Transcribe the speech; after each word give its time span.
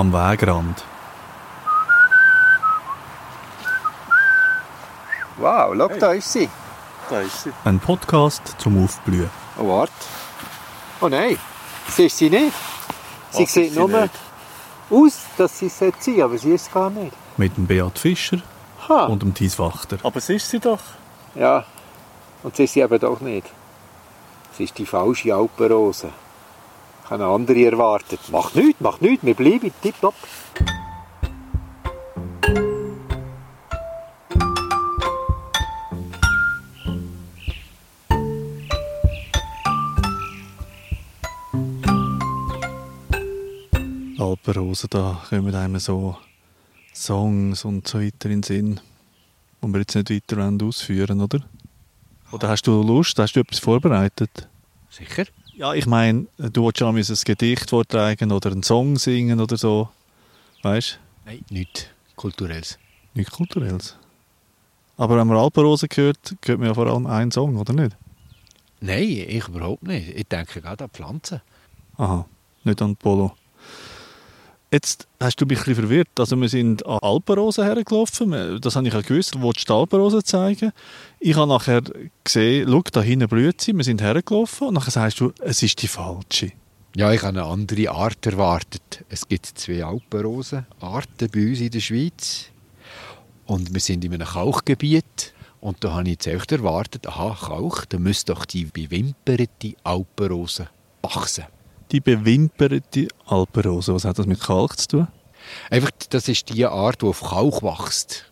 am 0.00 0.12
Wegrand. 0.14 0.82
Wow, 5.36 5.74
schau, 5.76 5.88
da 5.98 6.12
ist 6.12 6.32
sie. 6.32 6.48
Da 7.10 7.20
ist 7.20 7.42
sie. 7.42 7.52
Ein 7.64 7.78
Podcast 7.80 8.54
zum 8.58 8.82
Aufblühen. 8.84 9.28
Oh, 9.58 9.68
warte. 9.68 9.92
Oh 11.02 11.08
nein, 11.08 11.38
siehst 11.88 12.16
sie 12.18 12.30
nicht? 12.30 12.52
Sie 13.30 13.42
Was 13.44 13.52
sieht 13.52 13.66
ist 13.66 13.74
sie 13.74 13.78
nur 13.78 13.88
nicht? 13.88 14.14
aus, 14.90 15.18
dass 15.36 15.58
sie 15.58 15.66
es 15.66 15.78
sein 15.78 15.92
sollte, 15.98 16.24
aber 16.24 16.38
sie 16.38 16.52
ist 16.54 16.66
es 16.66 16.72
gar 16.72 16.90
nicht. 16.90 17.14
Mit 17.36 17.56
dem 17.56 17.66
Beat 17.66 17.98
Fischer 17.98 18.38
Ha. 18.88 19.04
und 19.06 19.22
dem 19.22 19.34
Thies 19.34 19.58
Wachter. 19.58 19.98
Aber 20.02 20.16
es 20.16 20.28
ist 20.30 20.48
sie 20.48 20.58
doch. 20.60 20.80
Ja, 21.34 21.64
und 22.42 22.56
sie 22.56 22.64
ist 22.64 22.72
sie 22.74 22.80
eben 22.80 22.98
doch 22.98 23.20
nicht. 23.20 23.46
Sie 24.56 24.64
ist 24.64 24.76
die 24.78 24.86
falsche 24.86 25.34
Alpenrose. 25.34 26.10
Ich 27.10 27.12
habe 27.12 27.24
eine 27.24 27.34
andere 27.34 27.64
erwartet. 27.64 28.20
Macht 28.30 28.54
nichts, 28.54 28.80
macht 28.80 29.02
nichts, 29.02 29.26
wir 29.26 29.34
bleiben 29.34 29.72
tipptopp. 29.82 30.14
Alpenrosen, 44.16 44.90
da 44.90 45.20
kommen 45.28 45.52
einem 45.52 45.80
so 45.80 46.16
Songs 46.94 47.64
und 47.64 47.88
so 47.88 47.98
weiter 48.00 48.30
in 48.30 48.42
den 48.42 48.42
Sinn, 48.44 48.80
die 49.60 49.66
wir 49.66 49.80
jetzt 49.80 49.96
nicht 49.96 50.10
weiter 50.10 50.36
wollen 50.36 50.62
ausführen 50.62 51.20
oder? 51.20 51.40
Oder 52.30 52.50
hast 52.50 52.68
du 52.68 52.80
Lust, 52.84 53.18
hast 53.18 53.34
du 53.34 53.40
etwas 53.40 53.58
vorbereitet? 53.58 54.48
Sicher? 54.90 55.24
Ja, 55.60 55.74
ich 55.74 55.84
meine, 55.84 56.26
du 56.38 56.64
willst 56.64 56.80
ja 56.80 56.88
ein 56.88 56.94
Gedicht 56.96 57.68
vortragen 57.68 58.32
oder 58.32 58.50
einen 58.50 58.62
Song 58.62 58.96
singen 58.96 59.42
oder 59.42 59.58
so. 59.58 59.90
Weißt 60.62 60.98
Nein, 61.26 61.44
nichts 61.50 61.84
Kulturelles. 62.16 62.78
du? 63.12 63.18
Nichts 63.18 63.34
Kulturelles. 63.34 63.94
Aber 64.96 65.18
wenn 65.18 65.26
man 65.26 65.36
Alpenrosen 65.36 65.90
hört, 65.92 66.34
hört 66.46 66.58
man 66.58 66.68
ja 66.68 66.72
vor 66.72 66.86
allem 66.86 67.04
einen 67.04 67.30
Song, 67.30 67.58
oder 67.58 67.74
nicht? 67.74 67.94
Nein, 68.80 69.02
ich 69.02 69.48
überhaupt 69.48 69.82
nicht. 69.82 70.08
Ich 70.16 70.26
denke 70.28 70.62
gerade 70.62 70.84
an 70.84 70.90
Pflanzen. 70.90 71.42
Aha, 71.98 72.24
nicht 72.64 72.80
an 72.80 72.96
Polo. 72.96 73.36
Jetzt 74.72 75.08
hast 75.18 75.40
du 75.40 75.46
mich 75.46 75.66
ein 75.66 75.74
verwirrt. 75.74 76.08
Also 76.18 76.36
wir 76.36 76.48
sind 76.48 76.86
an 76.86 77.00
Alpenrosen 77.00 77.64
hergelaufen. 77.64 78.60
Das 78.60 78.76
habe 78.76 78.86
ich 78.86 78.94
ja 78.94 79.00
gewusst. 79.00 79.34
Du 79.34 79.52
die 79.52 79.72
Alpenrosen 79.72 80.24
zeigen. 80.24 80.70
Ich 81.18 81.34
habe 81.34 81.48
nachher 81.48 81.82
gesehen, 82.22 82.68
schau, 82.70 82.82
da 82.92 83.02
hinten 83.02 83.28
blüht 83.28 83.60
sie. 83.60 83.72
Wir 83.72 83.82
sind 83.82 84.00
hergelaufen. 84.00 84.68
Und 84.68 84.74
nachher 84.74 84.92
sagst 84.92 85.18
du, 85.18 85.32
es 85.40 85.62
ist 85.64 85.82
die 85.82 85.88
falsche. 85.88 86.52
Ja, 86.94 87.12
ich 87.12 87.22
habe 87.22 87.40
eine 87.40 87.44
andere 87.44 87.90
Art 87.90 88.24
erwartet. 88.26 89.04
Es 89.08 89.26
gibt 89.26 89.46
zwei 89.46 89.84
Alpenrosenarten 89.84 91.30
bei 91.32 91.48
uns 91.48 91.60
in 91.60 91.70
der 91.70 91.80
Schweiz. 91.80 92.46
Und 93.46 93.74
wir 93.74 93.80
sind 93.80 94.04
in 94.04 94.14
einem 94.14 94.26
Kauchgebiet. 94.26 95.34
Und 95.60 95.82
da 95.82 95.94
habe 95.94 96.04
ich 96.04 96.10
jetzt 96.10 96.26
echt 96.28 96.52
erwartet, 96.52 97.06
aha, 97.08 97.36
Kauch, 97.38 97.84
da 97.86 97.98
müsste 97.98 98.32
doch 98.32 98.44
die 98.44 98.64
bewimperte 98.64 99.74
Alpenrose 99.82 100.68
wachsen. 101.02 101.44
Die 101.92 102.00
bewimperte 102.00 103.08
Alpenrose. 103.26 103.94
Was 103.94 104.04
hat 104.04 104.18
das 104.18 104.26
mit 104.26 104.40
Kalk 104.40 104.78
zu 104.78 104.88
tun? 104.88 105.08
Einfach, 105.70 105.90
das 106.10 106.28
ist 106.28 106.48
die 106.48 106.64
Art, 106.64 107.02
die 107.02 107.06
auf 107.06 107.20
Kauch 107.20 107.62
wächst. 107.62 108.26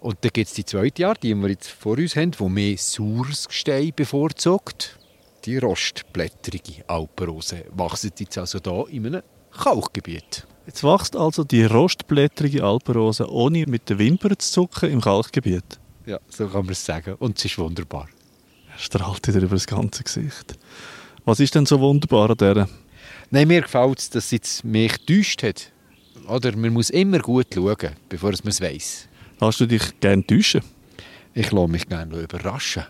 Und 0.00 0.18
dann 0.22 0.30
gibt 0.32 0.48
es 0.48 0.54
die 0.54 0.64
zweite 0.64 1.08
Art, 1.08 1.22
die 1.22 1.34
wir 1.34 1.48
jetzt 1.48 1.68
vor 1.68 1.98
uns 1.98 2.16
haben, 2.16 2.30
die 2.30 2.48
mehr 2.48 2.76
saures 2.78 3.48
Gestein 3.48 3.92
bevorzugt. 3.94 4.98
Die 5.44 5.58
rostblättrige 5.58 6.88
Alpenrose 6.88 7.64
wächst 7.72 8.20
jetzt 8.20 8.38
also 8.38 8.58
hier 8.62 8.86
in 8.90 9.06
einem 9.06 9.22
Kauchgebiet. 9.50 10.46
Jetzt 10.66 10.84
wächst 10.84 11.16
also 11.16 11.42
die 11.44 11.64
rostblättrige 11.64 12.62
Alpenrose, 12.62 13.28
ohne 13.28 13.66
mit 13.66 13.88
den 13.90 13.98
Wimpern 13.98 14.38
zu 14.38 14.52
zucken, 14.52 14.90
im 14.90 15.00
Kalkgebiet. 15.00 15.80
Ja, 16.06 16.18
so 16.28 16.46
kann 16.46 16.66
man 16.66 16.72
es 16.72 16.84
sagen. 16.84 17.14
Und 17.18 17.38
es 17.38 17.46
ist 17.46 17.58
wunderbar. 17.58 18.08
Er 18.72 18.78
strahlt 18.78 19.26
wieder 19.26 19.40
über 19.40 19.56
das 19.56 19.66
ganze 19.66 20.04
Gesicht. 20.04 20.58
Was 21.24 21.40
ist 21.40 21.54
denn 21.54 21.66
so 21.66 21.80
wunderbar 21.80 22.30
an 22.30 22.36
dieser? 22.36 22.68
Nein, 23.32 23.46
mir 23.46 23.62
gefällt 23.62 24.00
es, 24.00 24.10
dass 24.10 24.32
jetzt 24.32 24.64
mich 24.64 25.06
getäuscht 25.06 25.44
hat. 25.44 25.70
Oder 26.26 26.56
man 26.56 26.72
muss 26.72 26.90
immer 26.90 27.20
gut 27.20 27.46
schauen, 27.54 27.90
bevor 28.08 28.30
man 28.30 28.48
es 28.48 28.60
weiss. 28.60 29.08
Lässt 29.40 29.60
du 29.60 29.66
dich 29.66 30.00
gerne 30.00 30.26
täuschen? 30.26 30.62
Ich 31.32 31.52
lasse 31.52 31.68
mich 31.70 31.88
gerne 31.88 32.16
überraschen. 32.18 32.82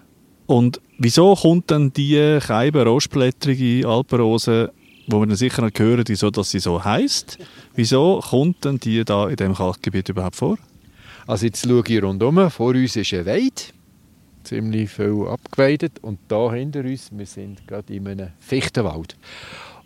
Und 0.46 0.80
wieso 0.96 1.34
kommt 1.34 1.70
dann 1.70 1.92
die 1.92 2.38
keibe 2.40 2.84
rostblättrige 2.84 3.86
Alpenrose, 3.86 4.72
wo 5.08 5.20
wir 5.20 5.26
dann 5.26 5.36
sicher 5.36 5.60
noch 5.60 5.78
hören, 5.78 6.04
wieso 6.06 6.30
dass 6.30 6.50
sie 6.50 6.58
so 6.58 6.82
heißt? 6.82 7.38
Wieso 7.74 8.20
kommt 8.20 8.64
denn 8.64 8.78
die 8.78 9.04
da 9.04 9.28
in 9.28 9.36
dem 9.36 9.54
Kalkgebiet 9.54 10.08
überhaupt 10.08 10.36
vor? 10.36 10.56
Also 11.26 11.44
jetzt 11.44 11.66
schaue 11.68 11.84
ich 11.86 12.02
rundum. 12.02 12.50
Vor 12.50 12.70
uns 12.70 12.96
ist 12.96 13.12
eine 13.12 13.26
Weide. 13.26 13.62
Ziemlich 14.42 14.90
viel 14.90 15.26
abgeweidet. 15.28 15.98
Und 16.00 16.18
da 16.28 16.50
hinter 16.52 16.80
uns, 16.80 17.10
wir 17.12 17.26
sind 17.26 17.66
gerade 17.68 17.92
in 17.94 18.08
einem 18.08 18.30
Fichtenwald. 18.38 19.16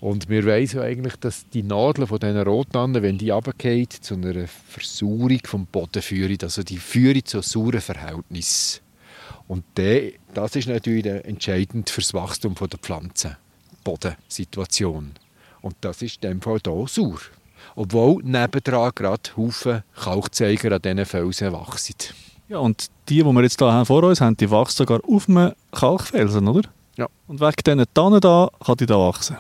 Und 0.01 0.29
wir 0.29 0.45
wissen 0.45 0.77
ja 0.79 0.83
eigentlich, 0.83 1.17
dass 1.17 1.49
die 1.49 1.63
Nadeln 1.63 2.07
von 2.07 2.19
diesen 2.19 2.43
Rotannen, 2.43 3.03
wenn 3.03 3.19
die 3.19 3.31
runterfallen, 3.31 3.89
zu 3.89 4.15
einer 4.15 4.47
Versauerung 4.47 5.41
vom 5.45 5.67
Boden 5.67 6.03
führen. 6.03 6.39
Also 6.43 6.63
die 6.63 6.77
führen 6.77 7.25
zu 7.25 7.41
sauren 7.41 7.81
Verhältnissen. 7.81 8.81
Und 9.47 9.65
der, 9.77 10.13
das 10.33 10.57
ist 10.57 10.69
natürlich 10.69 11.07
entscheidend 11.07 11.91
für 11.91 12.01
das 12.01 12.15
Wachstum 12.15 12.55
der 12.55 12.79
Pflanzen. 12.79 13.37
Bodensituation. 13.83 15.13
Und 15.61 15.77
das 15.81 16.03
ist 16.03 16.17
in 16.17 16.31
dem 16.31 16.43
Fall 16.43 16.59
hier 16.65 16.87
sauer. 16.89 17.21
Obwohl 17.77 18.23
nebendran 18.23 18.93
gerade 18.95 19.31
Haufen 19.37 19.83
Kalkzeiger 19.95 20.73
an 20.73 20.83
diesen 20.83 21.07
Felsen 21.07 21.53
wachsen. 21.53 21.95
Ja, 22.49 22.59
und 22.59 22.89
die, 23.09 23.23
die 23.23 23.25
wir 23.25 23.43
jetzt 23.43 23.59
hier 23.59 23.85
vor 23.85 24.03
uns 24.03 24.21
haben, 24.21 24.37
die 24.37 24.51
wächst 24.51 24.77
sogar 24.77 25.01
auf 25.09 25.29
einem 25.29 25.53
Kalkfelsen, 25.73 26.47
oder? 26.47 26.69
Ja. 26.97 27.07
Und 27.27 27.41
wegen 27.41 27.57
diesen 27.67 27.85
Tannen 27.95 28.21
da 28.21 28.51
kann 28.65 28.77
die 28.77 28.87
da 28.87 28.99
wachsen. 28.99 29.37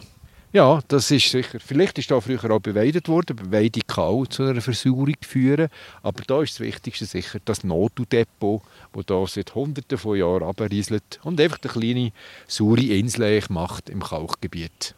Ja, 0.54 0.80
das 0.86 1.10
ist 1.10 1.28
sicher. 1.28 1.58
Vielleicht 1.58 1.98
ist 1.98 2.12
da 2.12 2.20
früher 2.20 2.48
auch 2.48 2.60
beweidet 2.60 3.08
worden. 3.08 3.34
Beweidung 3.34 3.82
kann 3.88 4.04
auch 4.04 4.26
zu 4.28 4.44
einer 4.44 4.60
Versauerung 4.60 5.16
führen. 5.20 5.66
Aber 6.00 6.22
da 6.24 6.42
ist 6.42 6.52
das 6.52 6.60
Wichtigste 6.60 7.06
sicher 7.06 7.40
das 7.44 7.64
Notudepot, 7.64 8.62
das 8.92 9.06
da 9.06 9.26
seit 9.26 9.52
Hunderten 9.56 9.98
von 9.98 10.16
Jahren 10.16 10.44
abrieselt 10.44 11.18
und 11.24 11.40
einfach 11.40 11.58
eine 11.60 11.72
kleine 11.72 12.12
saure 12.46 12.84
Insel 12.84 13.42
macht 13.48 13.90
im 13.90 14.00
Kalkgebiet. 14.00 14.94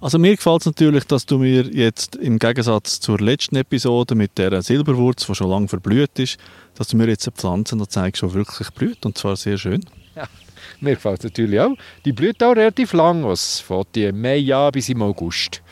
Also 0.00 0.20
mir 0.20 0.36
gefällt 0.36 0.60
es 0.60 0.66
natürlich, 0.66 1.02
dass 1.02 1.26
du 1.26 1.38
mir 1.38 1.62
jetzt 1.62 2.14
im 2.14 2.38
Gegensatz 2.38 3.00
zur 3.00 3.18
letzten 3.18 3.56
Episode 3.56 4.14
mit 4.14 4.38
der 4.38 4.62
Silberwurz, 4.62 5.26
die 5.26 5.34
schon 5.34 5.50
lange 5.50 5.66
verblüht 5.66 6.16
ist, 6.20 6.38
dass 6.76 6.86
du 6.86 6.96
mir 6.96 7.08
jetzt 7.08 7.26
eine 7.26 7.34
Pflanze 7.34 7.74
noch 7.74 7.88
zeigst, 7.88 8.22
die 8.22 8.32
wirklich 8.32 8.70
blüht 8.70 9.04
und 9.04 9.18
zwar 9.18 9.34
sehr 9.34 9.58
schön. 9.58 9.84
Mir 10.80 10.94
gefällt 10.94 11.18
es 11.20 11.24
natürlich 11.24 11.60
auch. 11.60 11.76
Die 12.04 12.12
blüht 12.12 12.42
auch 12.42 12.56
relativ 12.56 12.92
lang, 12.92 13.24
was 13.24 13.60
von 13.60 13.84
im 13.94 14.20
Mai 14.20 14.54
an 14.54 14.72
bis 14.72 14.88
im 14.88 15.02
August. 15.02 15.62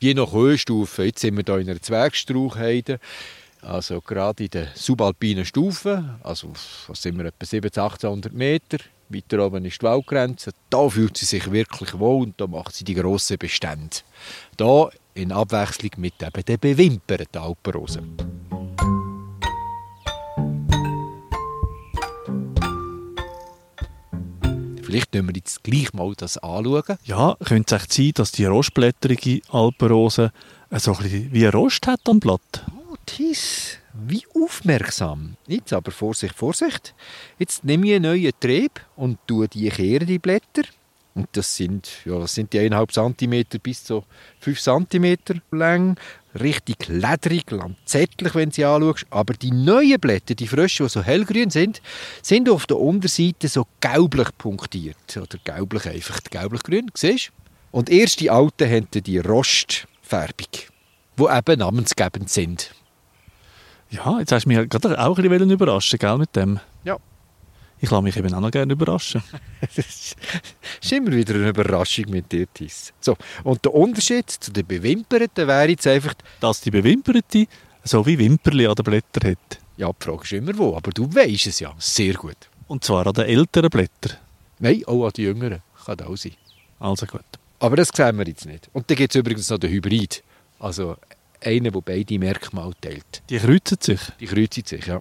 Je 0.00 0.14
nach 0.14 0.32
Höhenstufe, 0.32 1.04
jetzt 1.04 1.20
sind 1.20 1.36
wir 1.36 1.44
hier 1.44 1.58
in 1.58 1.70
einer 1.70 1.82
Zwergstrauchheide, 1.82 3.00
also 3.62 4.00
gerade 4.00 4.44
in 4.44 4.50
der 4.50 4.68
subalpinen 4.74 5.44
Stufe, 5.44 6.18
also 6.22 6.52
was 6.86 7.02
sind 7.02 7.18
wir, 7.18 7.26
etwa 7.26 7.44
1700, 7.44 7.78
1800 7.78 8.32
Meter. 8.32 8.78
Weiter 9.08 9.44
oben 9.44 9.64
ist 9.64 9.80
die 9.80 9.86
Waldgrenze. 9.86 10.52
Da 10.68 10.88
fühlt 10.88 11.16
sie 11.16 11.24
sich 11.24 11.50
wirklich 11.50 11.98
wohl 11.98 12.24
und 12.24 12.40
da 12.40 12.46
macht 12.46 12.74
sie 12.74 12.84
die 12.84 12.94
grossen 12.94 13.38
Bestände. 13.38 13.96
Da 14.56 14.90
in 15.14 15.32
Abwechslung 15.32 15.92
mit 15.96 16.22
eben 16.22 16.44
den 16.44 16.58
bewimperten 16.58 17.40
Alpenrosen. 17.40 18.37
Vielleicht 24.88 25.12
können 25.12 25.28
wir 25.28 25.34
jetzt 25.36 25.62
gleich 25.62 25.92
mal 25.92 26.14
das 26.16 26.38
anschauen. 26.38 26.96
Ja, 27.04 27.36
könnte 27.44 27.76
es 27.76 27.82
echt 27.82 27.92
sein, 27.92 28.12
dass 28.14 28.32
die 28.32 28.46
rostblättrige 28.46 29.42
Alpenrose 29.50 30.32
äh, 30.70 30.78
so 30.78 30.94
ein 30.94 31.02
bisschen 31.02 31.30
wie 31.30 31.44
ein 31.44 31.52
Rost 31.52 31.86
hat 31.86 32.00
am 32.08 32.18
Blatt? 32.18 32.64
Oh, 32.74 32.96
Tis, 33.04 33.76
wie 33.92 34.24
aufmerksam. 34.34 35.36
Jetzt 35.46 35.74
aber 35.74 35.90
Vorsicht, 35.90 36.34
Vorsicht. 36.34 36.94
Jetzt 37.38 37.64
nehme 37.64 37.86
ich 37.86 37.96
einen 37.96 38.04
neuen 38.04 38.32
Trieb 38.40 38.80
und 38.96 39.18
tue 39.26 39.46
die 39.46 39.68
Kehre, 39.68 40.06
die 40.06 40.18
Blätter. 40.18 40.62
Und 41.18 41.28
das 41.32 41.56
sind, 41.56 41.90
ja, 42.04 42.16
das 42.16 42.32
sind 42.32 42.52
die 42.52 42.60
1,5 42.60 43.18
cm 43.18 43.60
bis 43.60 43.82
zu 43.82 44.04
5 44.38 44.60
cm 44.88 45.16
lang. 45.50 45.98
Richtig 46.38 46.86
lederig, 46.86 47.50
lanzettlich, 47.50 48.36
wenn 48.36 48.50
du 48.50 48.54
sie 48.54 48.64
anschaust. 48.64 49.06
Aber 49.10 49.34
die 49.34 49.50
neuen 49.50 49.98
Blätter, 49.98 50.36
die 50.36 50.46
frischen, 50.46 50.86
die 50.86 50.90
so 50.90 51.02
hellgrün 51.02 51.50
sind, 51.50 51.82
sind 52.22 52.48
auf 52.48 52.66
der 52.66 52.78
Unterseite 52.78 53.48
so 53.48 53.66
gelblich 53.80 54.28
punktiert. 54.38 55.16
Oder 55.16 55.38
gelblich 55.42 55.88
einfach, 55.88 56.20
gelblich-grün, 56.30 56.88
siehst 56.94 57.30
du? 57.30 57.32
Und 57.72 57.90
erst 57.90 58.20
die 58.20 58.30
alten 58.30 58.70
haben 58.70 58.86
die 58.92 59.18
Rostfärbung, 59.18 60.52
die 61.18 61.24
eben 61.24 61.58
namensgebend 61.58 62.30
sind. 62.30 62.70
Ja, 63.90 64.20
jetzt 64.20 64.30
hast 64.30 64.44
du 64.44 64.50
mich 64.50 64.68
gerade 64.68 64.96
auch 65.00 65.18
ein 65.18 65.28
bisschen 65.28 65.50
überraschen, 65.50 65.98
gell, 65.98 66.16
mit 66.16 66.36
dem. 66.36 66.60
Ja. 66.84 66.96
Ich 67.80 67.90
lasse 67.90 68.02
mich 68.02 68.16
eben 68.16 68.32
auch 68.34 68.40
noch 68.40 68.50
gerne 68.50 68.72
überraschen. 68.72 69.22
das 69.76 70.16
ist 70.82 70.92
immer 70.92 71.12
wieder 71.12 71.34
eine 71.34 71.48
Überraschung 71.50 72.06
mit 72.10 72.30
dir, 72.32 72.46
Thies. 72.52 72.92
So, 73.00 73.16
und 73.44 73.64
der 73.64 73.74
Unterschied 73.74 74.28
zu 74.30 74.50
den 74.50 74.66
Bewimperten 74.66 75.46
wäre 75.46 75.68
jetzt 75.68 75.86
einfach, 75.86 76.14
Dass 76.40 76.60
die 76.60 76.70
Bewimperte 76.70 77.46
so 77.84 78.04
wie 78.04 78.18
Wimperli 78.18 78.66
an 78.66 78.74
den 78.74 78.84
Blättern 78.84 79.30
hat. 79.32 79.58
ja, 79.76 79.90
die 79.92 80.04
Frage 80.04 80.22
ist 80.24 80.32
immer 80.32 80.58
wo, 80.58 80.76
aber 80.76 80.90
du 80.90 81.12
weisst 81.14 81.46
es 81.46 81.60
ja 81.60 81.72
sehr 81.78 82.14
gut. 82.14 82.36
Und 82.66 82.84
zwar 82.84 83.06
an 83.06 83.14
den 83.14 83.24
älteren 83.26 83.70
Blättern. 83.70 84.18
Nein, 84.58 84.82
auch 84.86 85.06
an 85.06 85.12
die 85.16 85.22
Jüngeren. 85.22 85.62
Kann 85.86 86.00
auch 86.00 86.16
sein. 86.16 86.32
Also 86.80 87.06
gut. 87.06 87.22
Aber 87.60 87.76
das 87.76 87.88
sehen 87.94 88.18
wir 88.18 88.26
jetzt 88.26 88.44
nicht. 88.44 88.68
Und 88.72 88.90
dann 88.90 88.96
gibt 88.96 89.14
es 89.14 89.18
übrigens 89.18 89.48
noch 89.48 89.58
den 89.58 89.70
Hybrid. 89.70 90.22
Also 90.58 90.96
einen, 91.40 91.72
der 91.72 91.80
beide 91.80 92.18
Merkmale 92.18 92.72
teilt. 92.80 93.22
Die 93.30 93.38
kreuzen 93.38 93.78
sich. 93.80 94.00
Die 94.20 94.26
kreuzen 94.26 94.64
sich, 94.66 94.84
ja. 94.86 95.00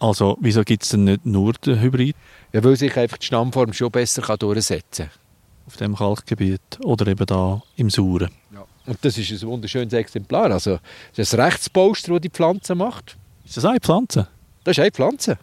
Also, 0.00 0.38
wieso 0.40 0.62
gibt 0.62 0.84
es 0.84 0.90
denn 0.90 1.04
nicht 1.04 1.26
nur 1.26 1.52
den 1.54 1.80
Hybrid 1.80 2.14
Ja, 2.52 2.62
weil 2.62 2.76
sich 2.76 2.96
einfach 2.96 3.18
die 3.18 3.26
Stammform 3.26 3.72
schon 3.72 3.90
besser 3.90 4.22
kann 4.22 4.38
durchsetzen 4.38 5.06
kann. 5.06 5.20
auf 5.66 5.76
dem 5.76 5.96
Kalkgebiet 5.96 6.60
oder 6.82 7.06
eben 7.08 7.26
da 7.26 7.62
im 7.76 7.90
Sauren? 7.90 8.30
Ja. 8.52 8.64
Und 8.86 8.98
das 9.02 9.18
ist 9.18 9.30
ein 9.30 9.48
wunderschönes 9.48 9.92
Exemplar. 9.92 10.50
Also, 10.52 10.78
das 11.14 11.28
ist 11.28 11.34
ein 11.34 11.40
Rechtsposter, 11.40 12.12
das 12.12 12.20
die 12.20 12.30
Pflanze 12.30 12.74
macht. 12.74 13.16
Ist 13.44 13.56
das 13.56 13.64
eine 13.64 13.80
Pflanze? 13.80 14.28
Das 14.64 14.76
ist 14.78 14.82
eine 14.82 14.92
Pflanze. 14.92 15.38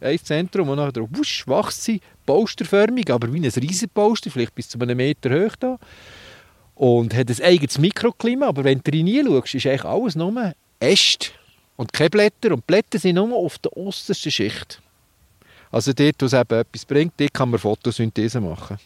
Ein 0.00 0.18
Zentrum, 0.18 0.68
und 0.70 0.76
nachher 0.76 1.06
wusch, 1.10 1.46
wächst 1.46 1.84
sie, 1.84 2.00
posterförmig, 2.26 3.10
aber 3.10 3.32
wie 3.32 3.38
ein 3.38 3.50
Riesenposter, 3.50 4.30
vielleicht 4.30 4.54
bis 4.54 4.68
zu 4.68 4.78
einem 4.78 4.96
Meter 4.96 5.30
hoch 5.30 5.56
da. 5.56 5.78
Und 6.74 7.14
hat 7.14 7.28
ein 7.28 7.42
eigenes 7.42 7.78
Mikroklima, 7.78 8.46
aber 8.48 8.64
wenn 8.64 8.80
du 8.82 8.90
reinschaust, 8.90 9.54
ist 9.54 9.66
eigentlich 9.66 9.84
alles 9.84 10.16
nur 10.16 10.54
Äste 10.80 11.32
und 11.80 11.94
keine 11.94 12.10
Blätter. 12.10 12.52
Und 12.52 12.66
Blätter 12.66 12.98
sind 12.98 13.14
nur 13.14 13.34
auf 13.34 13.58
der 13.58 13.74
obersten 13.74 14.14
Schicht. 14.14 14.82
Also 15.70 15.94
dort, 15.94 16.16
wo 16.20 16.26
es 16.26 16.34
eben 16.34 16.60
etwas 16.60 16.84
bringt, 16.84 17.14
dort 17.16 17.32
kann 17.32 17.48
man 17.48 17.58
Photosynthese 17.58 18.40
machen. 18.40 18.76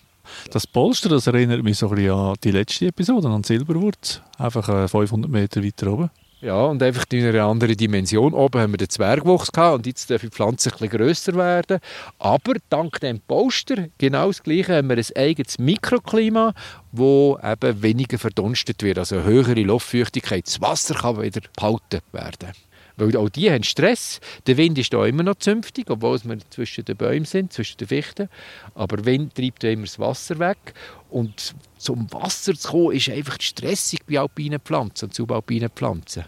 Das 0.53 0.65
Polster, 0.67 1.09
das 1.09 1.27
erinnert 1.27 1.65
mich 1.65 1.77
so 1.77 1.89
ein 1.89 1.97
bisschen 1.97 2.13
an 2.13 2.37
die 2.45 2.53
letzte 2.53 2.87
Episode, 2.87 3.29
an 3.29 3.43
Silberwurz. 3.43 4.21
Einfach 4.39 4.69
äh, 4.69 4.87
500 4.87 5.29
Meter 5.29 5.65
weiter 5.65 5.93
oben. 5.93 6.11
Ja, 6.41 6.67
und 6.67 6.83
einfach 6.83 7.05
in 7.11 7.27
einer 7.27 7.45
anderen 7.45 7.77
Dimension. 7.77 8.33
Oben 8.33 8.61
haben 8.61 8.73
wir 8.73 8.79
den 8.79 8.89
Zwergwuchs 8.89 9.51
gehabt 9.51 9.75
und 9.75 9.87
jetzt 9.87 10.09
dürfen 10.09 10.31
die 10.31 10.37
Pflanzen 10.37 10.71
ein 10.71 10.79
bisschen 10.79 10.99
grösser 10.99 11.35
werden. 11.35 11.81
Aber 12.21 12.55
dank 12.69 13.01
dem 13.01 13.19
Poster, 13.21 13.89
genau 13.99 14.29
das 14.29 14.43
Gleiche, 14.43 14.77
haben 14.77 14.89
wir 14.89 14.99
ein 14.99 15.17
eigenes 15.17 15.59
Mikroklima, 15.59 16.55
wo 16.93 17.39
eben 17.43 17.83
weniger 17.83 18.19
verdunstet 18.19 18.83
wird, 18.85 18.99
also 18.99 19.17
eine 19.17 19.25
höhere 19.25 19.63
Luftfeuchtigkeit. 19.63 20.47
Das 20.47 20.61
Wasser 20.61 20.95
kann 20.95 21.21
wieder 21.21 21.41
behalten 21.57 22.01
werden. 22.13 22.53
Weil 22.97 23.17
auch 23.17 23.29
die 23.29 23.51
haben 23.51 23.65
Stress. 23.65 24.21
Der 24.47 24.57
Wind 24.57 24.79
ist 24.79 24.93
da 24.93 25.05
immer 25.05 25.23
noch 25.23 25.37
zünftig, 25.37 25.91
obwohl 25.91 26.19
wir 26.25 26.39
zwischen 26.51 26.85
den 26.85 26.97
Bäumen 26.97 27.25
sind, 27.25 27.53
zwischen 27.53 27.79
den 27.79 27.89
Fichten. 27.89 28.29
Aber 28.75 28.99
der 28.99 29.07
Wind 29.07 29.35
treibt 29.35 29.65
ja 29.65 29.71
immer 29.71 29.85
das 29.85 29.99
Wasser 29.99 30.39
weg. 30.39 30.75
Und 31.11 31.55
zum 31.79 32.13
Wasser 32.13 32.55
zu 32.55 32.69
kommen, 32.71 32.93
ist 32.97 33.09
einfach 33.09 33.37
stressig 33.41 34.01
bei 34.09 34.19
alpinen 34.19 34.61
Pflanzen 34.61 35.07
und 35.07 35.15
subalpinen 35.15 35.71
Pflanzen. 35.71 36.25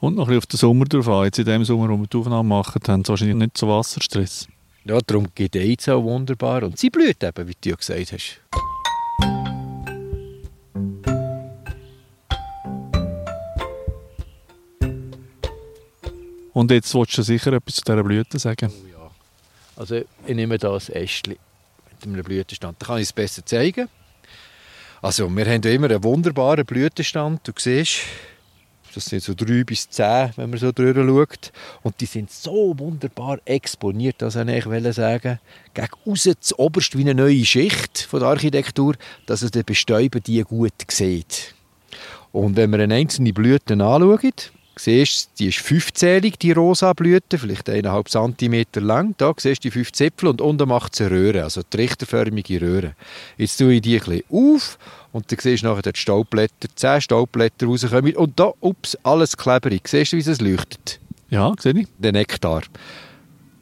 Und 0.00 0.16
noch 0.16 0.24
ein 0.24 0.28
bisschen 0.28 0.38
auf 0.38 0.46
den 0.46 0.56
Sommer 0.58 0.84
drauf 0.86 1.08
an. 1.08 1.24
Jetzt 1.24 1.38
in 1.38 1.44
dem 1.44 1.64
Sommer, 1.64 1.88
wo 1.88 1.96
wir 1.98 2.06
die 2.06 2.16
Aufnahme 2.16 2.48
machen, 2.48 2.80
haben 2.86 3.04
sie 3.04 3.08
wahrscheinlich 3.08 3.36
nicht 3.36 3.58
so 3.58 3.68
Wasserstress. 3.68 4.48
Ja, 4.84 4.98
darum 5.04 5.26
gedeiht 5.34 5.80
es 5.80 5.88
auch 5.88 6.02
wunderbar. 6.02 6.62
Und 6.62 6.78
sie 6.78 6.90
blüht 6.90 7.22
eben, 7.22 7.48
wie 7.48 7.56
du 7.60 7.76
gesagt 7.76 8.12
hast. 8.12 8.40
Und 16.56 16.70
jetzt 16.70 16.94
willst 16.94 17.18
du 17.18 17.20
sicher 17.20 17.52
etwas 17.52 17.74
zu 17.74 17.82
dieser 17.82 18.02
Blüte 18.02 18.38
sagen. 18.38 18.72
Oh 18.72 18.86
ja. 18.90 19.10
Also 19.76 19.96
ich 19.96 20.34
nehme 20.34 20.56
da 20.56 20.72
ein 20.72 20.94
Ästchen 20.94 21.36
mit 21.90 22.02
einem 22.02 22.24
Blütenstand. 22.24 22.80
Da 22.80 22.86
kann 22.86 22.96
ich 22.96 23.02
es 23.02 23.12
besser 23.12 23.44
zeigen. 23.44 23.90
Also 25.02 25.28
wir 25.28 25.44
haben 25.44 25.60
ja 25.60 25.70
immer 25.70 25.90
einen 25.90 26.02
wunderbaren 26.02 26.64
Blütenstand. 26.64 27.46
Du 27.46 27.52
siehst, 27.58 27.98
das 28.94 29.04
sind 29.04 29.22
so 29.22 29.34
drei 29.34 29.64
bis 29.64 29.90
zehn, 29.90 30.30
wenn 30.36 30.48
man 30.48 30.58
so 30.58 30.72
drüber 30.72 31.04
schaut. 31.06 31.52
Und 31.82 32.00
die 32.00 32.06
sind 32.06 32.30
so 32.30 32.74
wunderbar 32.78 33.38
exponiert, 33.44 34.22
das 34.22 34.36
wollte 34.36 34.88
ich 34.88 34.94
sagen. 34.94 35.38
Gegen 35.74 35.88
aussen 36.06 36.36
zu 36.40 36.58
oberst 36.58 36.96
wie 36.96 37.02
eine 37.02 37.14
neue 37.14 37.44
Schicht 37.44 37.98
von 37.98 38.20
der 38.20 38.30
Architektur, 38.30 38.94
dass 39.26 39.42
es 39.42 39.50
der 39.50 39.62
Bestäuber 39.62 40.20
die 40.20 40.40
gut 40.40 40.72
sieht. 40.90 41.54
Und 42.32 42.56
wenn 42.56 42.70
wir 42.70 42.78
eine 42.78 42.94
einzelne 42.94 43.34
Blüte 43.34 43.74
anschauen, 43.74 44.32
siehst 44.78 45.30
die 45.38 45.48
ist 45.48 45.58
fünfzählig, 45.58 46.38
die 46.38 46.52
rosa 46.52 46.92
Blüte, 46.92 47.38
vielleicht 47.38 47.68
eineinhalb 47.68 48.08
Zentimeter 48.08 48.80
lang. 48.80 49.14
Da 49.16 49.32
siehst 49.36 49.64
du 49.64 49.68
die 49.68 49.70
fünf 49.70 49.92
Zipfel 49.92 50.28
und 50.28 50.40
unten 50.40 50.68
macht 50.68 50.94
sie 50.94 51.04
eine 51.04 51.14
Röhre, 51.14 51.44
also 51.44 51.62
trichterförmige 51.62 52.60
Röhre. 52.60 52.94
Jetzt 53.38 53.56
tue 53.56 53.74
ich 53.74 53.80
die 53.80 53.98
ein 53.98 54.04
bisschen 54.04 54.24
auf 54.30 54.78
und 55.12 55.32
dann 55.32 55.38
siehst 55.40 55.62
du 55.62 55.68
nachher 55.68 55.92
die 55.92 55.98
Staubblätter, 55.98 56.68
zehn 56.74 57.00
Staubblätter 57.00 57.66
rauskommen 57.66 58.16
und 58.16 58.38
da, 58.38 58.52
ups, 58.60 58.96
alles 59.02 59.36
klebrig. 59.36 59.88
Siehst 59.88 60.12
du, 60.12 60.16
wie 60.18 60.30
es 60.30 60.40
leuchtet? 60.40 61.00
Ja, 61.30 61.54
sehe 61.58 61.72
ich. 61.72 61.88
Der 61.98 62.12
Nektar. 62.12 62.62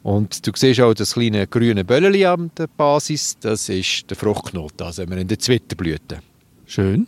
Und 0.03 0.45
du 0.45 0.51
siehst 0.53 0.81
auch 0.81 0.93
das 0.93 1.13
kleine 1.13 1.47
grüne 1.47 1.83
Böllchen 1.83 2.27
an 2.27 2.51
der 2.57 2.67
Basis, 2.67 3.37
das 3.39 3.69
ist 3.69 4.09
der 4.09 4.17
Fruchtknoten, 4.17 4.85
also 4.85 5.09
wir 5.09 5.17
in 5.17 5.27
der 5.27 5.39
Zwitterblüte. 5.39 6.19
Schön. 6.67 7.07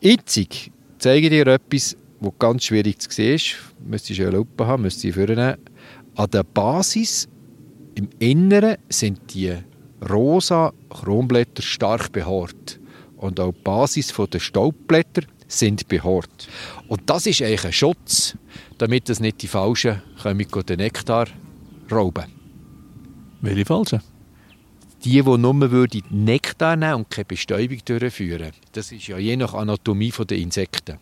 Jetzt 0.00 0.40
zeige 0.98 1.26
ich 1.26 1.30
dir 1.30 1.46
etwas, 1.46 1.96
was 2.20 2.32
ganz 2.38 2.64
schwierig 2.64 2.98
zu 3.00 3.10
sehen 3.10 3.34
ist. 3.34 3.56
Müsstest 3.84 4.18
du 4.18 4.24
eine 4.24 4.36
Lupe 4.36 4.66
haben, 4.66 4.82
müsstest 4.82 5.16
du 5.16 5.26
vornehmen. 5.26 5.56
An 6.14 6.30
der 6.30 6.44
Basis, 6.44 7.28
im 7.94 8.08
Inneren, 8.18 8.76
sind 8.88 9.34
die 9.34 9.54
rosa 10.08 10.72
Kronblätter 10.88 11.62
stark 11.62 12.12
behaart. 12.12 12.80
Und 13.16 13.40
auch 13.40 13.52
die 13.52 13.62
Basis 13.62 14.12
der 14.12 14.38
Staubblätter 14.38 15.22
sind 15.48 15.88
behaart. 15.88 16.48
Und 16.88 17.02
das 17.06 17.26
ist 17.26 17.42
eigentlich 17.42 17.64
ein 17.64 17.72
Schutz, 17.72 18.36
damit 18.78 19.08
das 19.08 19.20
nicht 19.20 19.42
die 19.42 19.48
Falschen 19.48 20.02
kommen, 20.22 20.46
den 20.66 20.78
Nektar 20.78 21.28
rauben. 21.90 22.26
Welche 23.40 23.64
falsche? 23.64 24.02
Die, 25.04 25.22
die 25.22 25.22
nur 25.22 25.70
würden 25.70 26.02
Nektar 26.10 26.76
nehmen 26.76 26.94
und 26.94 27.10
keine 27.10 27.26
Bestäubung 27.26 27.78
durchführen. 27.84 28.52
Das 28.72 28.90
ist 28.92 29.06
ja 29.06 29.18
je 29.18 29.36
nach 29.36 29.54
Anatomie 29.54 30.12
der 30.26 30.38
Insekten. 30.38 30.98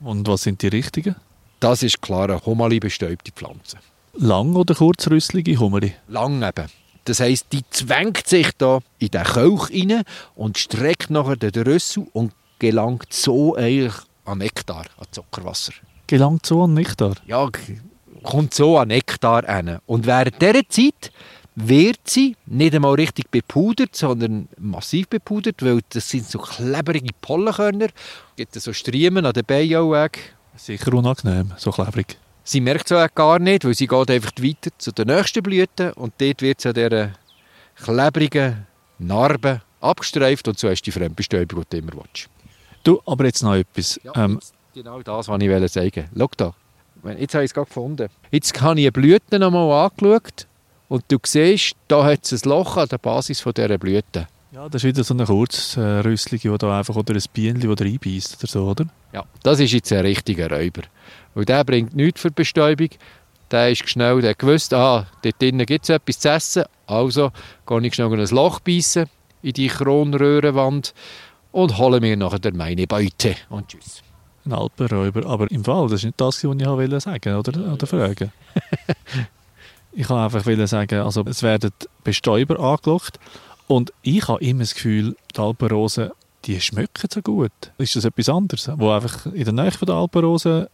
Und 0.00 0.28
was 0.28 0.42
sind 0.42 0.62
die 0.62 0.68
richtigen? 0.68 1.16
Das 1.60 1.82
ist 1.82 2.02
klar 2.02 2.28
eine 2.28 2.44
Homali-bestäubte 2.44 3.32
Pflanze. 3.32 3.78
Lang- 4.14 4.54
oder 4.54 4.74
kurzrüsselige 4.74 5.58
Hummeri? 5.58 5.94
Lang 6.08 6.42
eben. 6.42 6.68
Das 7.04 7.20
heisst, 7.20 7.52
die 7.52 7.62
zwängt 7.70 8.26
sich 8.26 8.50
da 8.58 8.80
in 8.98 9.08
den 9.08 9.22
Kelch 9.22 9.70
rein 9.70 10.02
und 10.34 10.58
streckt 10.58 11.10
nachher 11.10 11.36
den 11.36 11.62
Rüssel 11.62 12.06
und 12.12 12.32
gelangt 12.58 13.12
so 13.12 13.54
eigentlich 13.54 13.94
an 14.24 14.38
Nektar, 14.38 14.86
an 14.98 15.06
Zuckerwasser. 15.10 15.72
Gelangt 16.06 16.46
so 16.46 16.64
an 16.64 16.74
Nektar? 16.74 17.14
Ja, 17.26 17.48
kommt 18.22 18.54
so 18.54 18.76
an 18.78 18.88
Nektar 18.88 19.46
hin. 19.46 19.78
Und 19.86 20.06
während 20.06 20.42
dieser 20.42 20.68
Zeit 20.68 21.12
wird 21.56 22.00
sie 22.04 22.36
nicht 22.44 22.74
einmal 22.74 22.94
richtig 22.94 23.30
bepudert, 23.30 23.96
sondern 23.96 24.48
massiv 24.58 25.08
bepudert, 25.08 25.62
weil 25.62 25.80
das 25.88 26.08
sind 26.08 26.26
so 26.26 26.38
klebrige 26.38 27.12
Pollenkörner. 27.20 27.88
Gibt 28.36 28.54
so 28.54 28.72
Striemen 28.72 29.24
an 29.24 29.32
den 29.32 29.44
Beinen 29.44 29.76
auch 29.76 29.90
weg. 29.90 30.36
Sicher 30.56 30.92
unangenehm, 30.92 31.52
so 31.56 31.70
klebrig. 31.70 32.18
Sie 32.44 32.60
merkt 32.60 32.90
es 32.90 32.92
auch 32.92 33.12
gar 33.14 33.38
nicht, 33.38 33.64
weil 33.64 33.74
sie 33.74 33.86
geht 33.86 34.10
einfach 34.10 34.32
weiter 34.38 34.70
zu 34.78 34.92
der 34.92 35.06
nächsten 35.06 35.42
Blüte 35.42 35.94
und 35.94 36.12
dort 36.18 36.42
wird 36.42 36.60
sie 36.60 36.68
an 36.68 36.74
dieser 36.74 37.12
klebrigen 37.74 38.66
Narbe 38.98 39.62
abgestreift 39.80 40.46
und 40.48 40.58
so 40.58 40.68
hast 40.68 40.82
du 40.82 40.84
die 40.84 40.92
Fremdbestäubung, 40.92 41.64
die 41.64 41.80
du 41.80 41.82
immer 41.82 41.92
willst. 41.94 42.28
Du, 42.84 43.00
aber 43.06 43.24
jetzt 43.24 43.42
noch 43.42 43.54
etwas. 43.54 43.98
ähm, 44.14 44.34
jetzt 44.34 44.54
genau 44.74 45.02
das, 45.02 45.26
was 45.26 45.42
ich 45.42 45.48
wollte 45.48 45.68
sagen. 45.68 46.08
Schau 46.16 46.30
da, 46.36 46.54
jetzt 47.18 47.34
habe 47.34 47.44
ich 47.44 47.50
es 47.50 47.54
gerade 47.54 47.66
gefunden. 47.66 48.08
Jetzt 48.30 48.60
habe 48.60 48.78
ich 48.78 48.86
eine 48.86 48.92
Blüte 48.92 49.38
noch 49.38 49.50
mal 49.50 49.86
angeschaut 49.86 50.46
und 50.88 51.04
du 51.08 51.18
siehst, 51.24 51.74
da 51.88 52.04
hat 52.04 52.24
es 52.24 52.44
ein 52.44 52.48
Loch 52.48 52.76
an 52.76 52.88
der 52.88 52.98
Basis 52.98 53.40
von 53.40 53.52
dieser 53.52 53.78
Blüte. 53.78 54.26
ja, 54.52 54.68
das 54.68 54.82
ist 54.82 54.88
wieder 54.88 55.04
so 55.04 55.14
eine 55.14 55.24
kurzrüsselige, 55.24 56.50
die 56.50 56.58
da 56.58 56.78
einfach, 56.78 56.96
oder 56.96 57.14
ein 57.14 57.22
Bienchen, 57.32 57.74
das 57.74 57.86
reinbeißt 57.86 58.38
oder 58.38 58.50
so, 58.50 58.64
oder? 58.64 58.86
Ja, 59.12 59.24
das 59.42 59.60
ist 59.60 59.72
jetzt 59.72 59.92
ein 59.92 60.00
richtiger 60.00 60.50
Räuber. 60.50 60.82
Weil 61.34 61.44
der 61.44 61.64
bringt 61.64 61.94
nichts 61.94 62.20
für 62.20 62.28
die 62.28 62.34
Bestäubung. 62.34 62.88
Der 63.50 63.70
ist 63.70 63.88
schnell, 63.88 64.20
der 64.20 64.34
gewusst, 64.34 64.74
ah, 64.74 65.06
dort 65.22 65.40
drinnen 65.40 65.66
gibt 65.66 65.84
es 65.84 65.90
etwas 65.90 66.18
zu 66.18 66.30
essen. 66.30 66.64
Also 66.86 67.30
gehe 67.66 67.86
ich 67.86 67.94
schnell 67.94 68.12
ein 68.12 68.28
Loch 68.28 68.60
beißen 68.60 69.06
in 69.42 69.52
die 69.52 69.68
Kronröhrenwand 69.68 70.94
und 71.52 71.78
hole 71.78 72.00
mir 72.00 72.16
nachher 72.16 72.52
meine 72.52 72.86
Beute. 72.86 73.36
Und 73.48 73.68
tschüss. 73.68 74.02
Ein 74.44 74.52
Alpenräuber. 74.52 75.26
Aber 75.26 75.50
im 75.50 75.64
Fall, 75.64 75.88
das 75.88 76.00
ist 76.00 76.04
nicht 76.04 76.20
das, 76.20 76.42
was 76.42 76.56
ich 76.58 76.66
wollte 76.66 77.00
sagen 77.00 77.36
oder, 77.36 77.72
oder 77.72 77.86
fragen. 77.86 78.32
ich 79.96 80.10
wollte 80.10 80.36
einfach 80.36 80.68
sagen, 80.68 81.00
also 81.00 81.24
es 81.26 81.42
werden 81.42 81.70
Bestäuber 82.04 82.60
angelockt 82.60 83.18
und 83.66 83.92
ich 84.02 84.28
habe 84.28 84.44
immer 84.44 84.60
das 84.60 84.74
Gefühl, 84.74 85.16
die 85.34 85.40
Alpenrosen, 85.40 86.10
die 86.44 86.60
schmecken 86.60 87.08
so 87.12 87.22
gut. 87.22 87.50
Ist 87.78 87.96
das 87.96 88.04
etwas 88.04 88.28
anderes, 88.28 88.70
wo 88.76 88.90
einfach 88.90 89.26
in 89.26 89.44
der 89.44 89.52
Nähe 89.54 89.72
von 89.72 89.86
der 89.86 89.96
Alpenrosen 89.96 90.66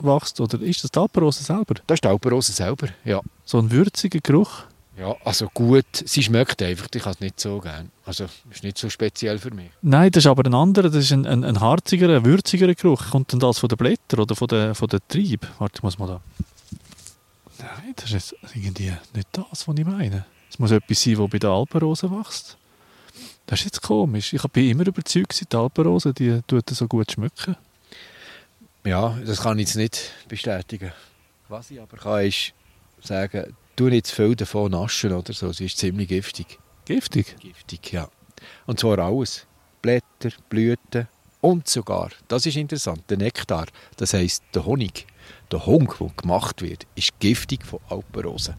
wächst, 0.00 0.40
oder 0.40 0.60
ist 0.60 0.82
das 0.82 0.90
die 0.90 0.98
Alpenrose 0.98 1.44
selber? 1.44 1.74
Das 1.86 1.96
ist 1.96 2.04
die 2.04 2.08
Alpenrose 2.08 2.52
selber, 2.52 2.88
ja. 3.04 3.20
So 3.44 3.58
ein 3.58 3.70
würziger 3.70 4.18
Geruch. 4.20 4.64
Ja, 4.98 5.14
also 5.24 5.48
gut, 5.52 5.86
sie 5.92 6.22
schmeckt 6.22 6.60
einfach, 6.62 6.88
ich 6.94 7.02
habe 7.02 7.14
es 7.14 7.20
nicht 7.20 7.40
so 7.40 7.58
gern. 7.60 7.90
Also, 8.04 8.26
ist 8.50 8.62
nicht 8.62 8.78
so 8.78 8.88
speziell 8.90 9.38
für 9.38 9.52
mich. 9.52 9.70
Nein, 9.82 10.10
das 10.12 10.24
ist 10.24 10.30
aber 10.30 10.44
ein 10.44 10.54
anderer, 10.54 10.88
das 10.88 11.04
ist 11.04 11.12
ein, 11.12 11.26
ein, 11.26 11.42
ein 11.42 11.60
harziger, 11.60 12.08
ein 12.14 12.24
würzigerer 12.24 12.74
Geruch. 12.74 13.10
Kommt 13.10 13.32
denn 13.32 13.40
das 13.40 13.58
von 13.58 13.68
den 13.68 13.76
Blättern 13.76 14.20
oder 14.20 14.36
von 14.36 14.46
den, 14.46 14.74
von 14.74 14.88
den 14.88 15.00
Trieb? 15.08 15.46
Warte, 15.58 15.78
ich 15.78 15.82
muss 15.82 15.98
mal 15.98 16.06
da... 16.06 16.20
Nein, 17.64 17.94
das 17.96 18.12
ist 18.12 18.12
jetzt 18.12 18.54
irgendwie 18.54 18.92
nicht 19.14 19.28
das, 19.32 19.66
was 19.66 19.78
ich 19.78 19.84
meine. 19.84 20.26
Es 20.50 20.58
muss 20.58 20.70
etwas 20.70 21.02
sein, 21.02 21.16
das 21.16 21.30
bei 21.30 21.38
der 21.38 21.50
Alpenrose 21.50 22.10
wächst. 22.10 22.58
Das 23.46 23.60
ist 23.60 23.64
jetzt 23.66 23.82
komisch. 23.82 24.32
Ich 24.32 24.42
bin 24.48 24.70
immer 24.70 24.86
überzeugt, 24.86 25.40
die 25.50 25.56
Alpenrose, 25.56 26.12
die 26.12 26.40
tut 26.46 26.68
so 26.70 26.86
gut 26.86 27.12
schmecken. 27.12 27.56
Ja, 28.84 29.18
das 29.24 29.40
kann 29.40 29.58
ich 29.58 29.68
jetzt 29.68 29.76
nicht 29.76 30.12
bestätigen. 30.28 30.92
Was 31.48 31.70
ich 31.70 31.80
aber 31.80 31.96
kann, 31.96 32.26
ist 32.26 32.52
sagen, 33.00 33.56
tu 33.76 33.88
nicht 33.88 34.06
zu 34.06 34.16
viel 34.16 34.36
davon 34.36 34.72
naschen 34.72 35.12
oder 35.12 35.32
so, 35.32 35.52
sie 35.52 35.66
ist 35.66 35.78
ziemlich 35.78 36.08
giftig. 36.08 36.58
Giftig? 36.84 37.36
Giftig, 37.40 37.92
ja. 37.92 38.08
Und 38.66 38.78
zwar 38.78 38.98
alles. 38.98 39.46
Blätter, 39.80 40.30
Blüten 40.48 41.08
und 41.40 41.68
sogar, 41.68 42.10
das 42.28 42.46
ist 42.46 42.56
interessant, 42.56 43.02
der 43.10 43.18
Nektar, 43.18 43.66
das 43.98 44.14
heisst 44.14 44.42
der 44.54 44.64
Honig. 44.64 45.06
Der 45.50 45.66
Honig, 45.66 45.98
der 45.98 46.10
gemacht 46.16 46.62
wird, 46.62 46.86
ist 46.94 47.18
giftig 47.20 47.64
von 47.64 47.80
Alpenrosen. 47.88 48.54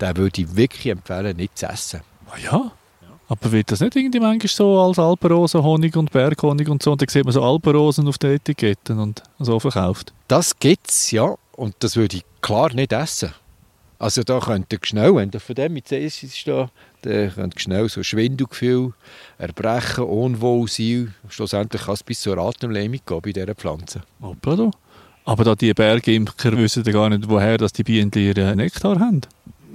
Den 0.00 0.16
würde 0.16 0.42
ich 0.42 0.56
wirklich 0.56 0.92
empfehlen, 0.92 1.36
nicht 1.36 1.58
zu 1.58 1.66
essen. 1.66 2.00
Ah 2.30 2.38
ja? 2.38 2.72
Aber 3.28 3.52
wird 3.52 3.70
das 3.70 3.80
nicht 3.80 3.94
irgendwie 3.94 4.18
manchmal 4.18 4.48
so 4.48 4.80
als 4.80 4.98
Alpenrosen, 4.98 5.62
Honig 5.62 5.96
und 5.96 6.10
Berghonig 6.10 6.68
und 6.68 6.82
so? 6.82 6.92
Und 6.92 7.00
dann 7.00 7.08
sieht 7.08 7.24
man 7.24 7.32
so 7.32 7.42
Alpenrosen 7.42 8.08
auf 8.08 8.18
den 8.18 8.32
Etiketten 8.32 8.98
und 8.98 9.22
so 9.38 9.60
verkauft. 9.60 10.12
Das 10.26 10.58
gibt 10.58 10.90
es, 10.90 11.12
ja. 11.12 11.36
Und 11.52 11.74
das 11.78 11.94
würde 11.94 12.16
ich 12.16 12.24
klar 12.40 12.72
nicht 12.72 12.92
essen. 12.92 13.32
Also 14.00 14.22
da 14.22 14.40
könnt 14.40 14.72
ihr 14.72 14.78
schnell, 14.82 15.14
wenn 15.14 15.30
ihr 15.30 15.40
von 15.40 15.54
dem 15.54 15.74
mit 15.74 15.92
ist, 15.92 16.48
da, 16.48 16.70
dann 17.02 17.34
könnt 17.34 17.54
ihr 17.54 17.60
schnell 17.60 17.88
so 17.88 18.02
Schwindelgefühl, 18.02 18.94
Erbrechen, 19.36 20.04
Unwohlsein. 20.04 21.14
Schlussendlich 21.28 21.82
kann 21.82 21.94
es 21.94 22.02
bis 22.02 22.20
zur 22.20 22.38
Atemlähmung 22.38 23.00
gehen 23.04 23.20
bei 23.20 23.32
dieser 23.32 23.54
Pflanze. 23.54 24.00
Hoppla. 24.22 24.70
Aber 25.24 25.44
da 25.44 25.54
die 25.54 25.72
Bergimker 25.74 26.56
wissen 26.56 26.82
gar 26.84 27.08
nicht, 27.08 27.28
woher 27.28 27.58
dass 27.58 27.72
die 27.72 27.84
Bienen 27.84 28.10
ihren 28.14 28.56
Nektar 28.56 28.98
haben. 28.98 29.20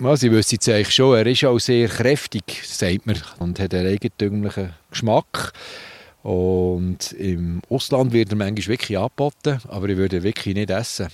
Ja, 0.02 0.18
sie 0.18 0.32
wissen 0.32 0.58
es 0.60 0.68
eigentlich 0.68 0.94
schon. 0.94 1.16
Er 1.16 1.26
ist 1.26 1.46
auch 1.46 1.60
sehr 1.60 1.88
kräftig, 1.88 2.44
sagt 2.64 3.06
man, 3.06 3.18
und 3.40 3.60
hat 3.60 3.74
einen 3.74 3.88
eigentümlichen 3.88 4.74
Geschmack. 4.90 5.54
Und 6.24 7.12
im 7.14 7.62
Ausland 7.70 8.12
wird 8.12 8.32
er 8.32 8.36
manchmal 8.36 8.68
wirklich 8.68 8.98
angeboten, 8.98 9.60
aber 9.68 9.90
ich 9.90 9.98
würde 9.98 10.18
ihn 10.18 10.24
wirklich 10.24 10.56
nicht 10.56 10.72
essen. 10.72 11.08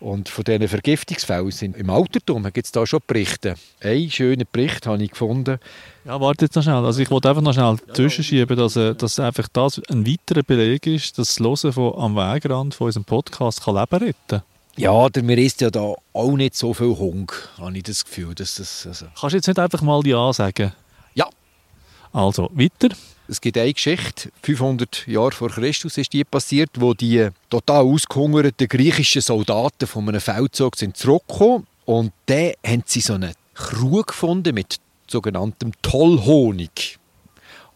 Und 0.00 0.28
von 0.28 0.44
diesen 0.44 0.68
Vergiftungsfällen 0.68 1.50
sind 1.50 1.76
im 1.76 1.90
Altertum 1.90 2.44
gibt 2.44 2.66
es 2.66 2.72
da 2.72 2.86
schon 2.86 3.00
Berichte. 3.06 3.56
Ein 3.80 4.08
schöner 4.10 4.44
Bericht 4.44 4.86
habe 4.86 5.02
ich 5.02 5.10
gefunden. 5.10 5.58
Ja, 6.04 6.20
warte 6.20 6.44
jetzt 6.44 6.54
noch 6.54 6.62
schnell. 6.62 6.84
Also 6.84 7.02
ich 7.02 7.10
wollte 7.10 7.28
einfach 7.28 7.42
noch 7.42 7.52
schnell 7.52 7.76
zwischenschieben, 7.92 8.56
dass, 8.56 8.76
äh, 8.76 8.94
dass 8.94 9.18
einfach 9.18 9.48
das 9.52 9.80
ein 9.90 10.06
weiterer 10.06 10.44
Beleg 10.44 10.86
ist, 10.86 11.18
dass 11.18 11.34
das 11.34 11.44
Hören 11.44 11.72
von 11.72 11.94
am 11.96 12.14
Wegrand 12.14 12.74
von 12.74 12.86
unserem 12.86 13.04
Podcast 13.04 13.64
kann 13.64 13.74
Leben 13.74 13.96
retten 13.96 14.14
kann. 14.28 14.42
Ja, 14.76 15.08
der, 15.08 15.24
mir 15.24 15.38
ist 15.38 15.60
ja 15.60 15.70
da 15.70 15.94
auch 16.12 16.36
nicht 16.36 16.54
so 16.54 16.72
viel 16.72 16.96
Hunger, 16.96 17.32
habe 17.58 17.76
ich 17.76 17.82
das 17.82 18.04
Gefühl. 18.04 18.36
Dass 18.36 18.54
das, 18.54 18.86
also. 18.86 19.06
Kannst 19.20 19.32
du 19.32 19.36
jetzt 19.38 19.48
nicht 19.48 19.58
einfach 19.58 19.82
mal 19.82 20.06
Ja 20.06 20.32
sagen? 20.32 20.72
Also, 22.12 22.50
weiter. 22.52 22.94
Es 23.30 23.40
gibt 23.40 23.58
eine 23.58 23.72
Geschichte, 23.72 24.30
500 24.42 25.06
Jahre 25.06 25.32
vor 25.32 25.50
Christus 25.50 25.98
ist 25.98 26.14
die 26.14 26.24
passiert, 26.24 26.70
wo 26.76 26.94
die 26.94 27.28
total 27.50 27.82
ausgehungerten 27.84 28.66
griechischen 28.66 29.20
Soldaten 29.20 29.86
von 29.86 30.08
einem 30.08 30.20
Feldzug 30.20 30.76
sind 30.76 30.96
zurückgekommen 30.96 31.66
und 31.84 32.12
dann 32.24 32.52
haben 32.66 32.84
sie 32.86 33.00
so 33.00 33.14
einen 33.14 33.34
Krug 33.52 34.08
gefunden 34.08 34.54
mit 34.54 34.78
sogenanntem 35.06 35.72
Tollhonig. 35.82 36.97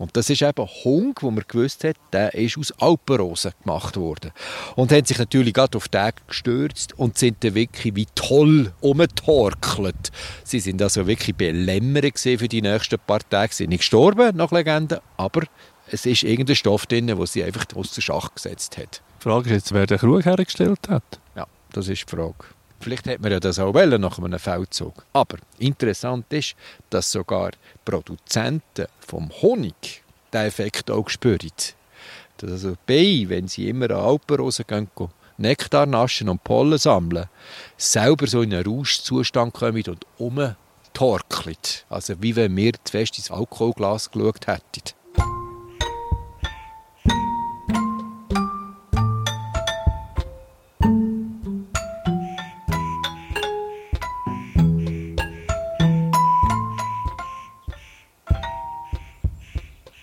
Und 0.02 0.16
das 0.16 0.28
ist 0.30 0.42
eben 0.42 0.66
Hung, 0.82 1.14
wo 1.21 1.30
man 1.30 1.44
gewusst 1.47 1.85
hat, 1.85 1.94
der 2.12 2.35
ist 2.35 2.59
aus 2.59 2.73
Alpenrosen 2.80 3.52
gemacht 3.62 3.97
worden. 3.97 4.32
Und 4.75 4.90
haben 4.90 5.04
sich 5.04 5.16
natürlich 5.16 5.54
gerade 5.54 5.78
auf 5.78 5.87
den 5.87 6.11
gestürzt 6.26 6.99
und 6.99 7.16
sind 7.16 7.44
dann 7.44 7.54
wirklich 7.54 7.94
wie 7.94 8.09
toll 8.16 8.73
umgetorkelt. 8.80 10.11
Sie 10.42 10.59
sind 10.59 10.82
also 10.82 11.06
wirklich 11.06 11.37
belämmert 11.37 12.18
für 12.18 12.49
die 12.49 12.62
nächsten 12.62 12.99
paar 12.99 13.21
Tage. 13.30 13.52
Sie 13.52 13.62
sind 13.62 13.71
nicht 13.71 13.82
gestorben, 13.82 14.37
nach 14.37 14.50
Legende, 14.50 15.00
aber 15.16 15.42
es 15.88 16.04
ist 16.04 16.25
irgendein 16.25 16.56
Stoff 16.56 16.87
drin, 16.87 17.06
der 17.06 17.25
sie 17.28 17.44
einfach 17.44 17.66
außer 17.73 18.02
Schach 18.02 18.35
gesetzt 18.35 18.78
hat. 18.78 19.02
Die 19.21 19.23
Frage 19.23 19.50
ist 19.50 19.54
jetzt, 19.54 19.73
wer 19.73 19.87
den 19.87 19.99
Krug 19.99 20.25
hergestellt 20.25 20.88
hat. 20.88 21.21
Ja, 21.37 21.47
das 21.73 21.87
ist 21.87 22.11
die 22.11 22.16
Frage. 22.16 22.35
Vielleicht 22.83 23.07
hätte 23.07 23.23
man 23.23 23.31
ja 23.31 23.41
das 23.41 23.59
auch 23.59 23.75
wollen 23.75 24.01
nach 24.01 24.19
einem 24.19 24.39
Feldzug. 24.39 25.05
Aber 25.12 25.39
interessant 25.59 26.27
ist, 26.33 26.57
dass 26.91 27.12
sogar 27.12 27.53
Produzenten 27.85 28.87
vom 28.99 29.31
Honig 29.41 30.03
diesen 30.33 30.47
Effekt 30.47 30.91
auch 30.91 31.09
spüren. 31.09 31.51
Dass 32.39 32.51
also 32.51 32.75
Bienen, 32.85 33.31
wenn 33.31 33.49
sie 33.49 33.69
immer 33.69 33.91
an 33.91 33.99
Alpenrosen 33.99 34.67
gehen, 34.67 34.89
Nektar 35.39 35.87
naschen 35.87 36.29
und 36.29 36.43
Pollen 36.43 36.79
sammeln, 36.79 37.29
selber 37.77 38.27
so 38.27 38.43
in 38.43 38.53
einen 38.53 38.67
Rauschzustand 38.67 39.55
kommen 39.55 39.85
und 39.87 40.05
umtorkeln. 40.19 41.57
Also 41.89 42.21
wie 42.21 42.35
wenn 42.35 42.57
wir 42.57 42.73
fest 42.85 43.17
ins 43.17 43.31
Alkoholglas 43.31 44.11
geschaut 44.11 44.47
hätten. 44.47 44.95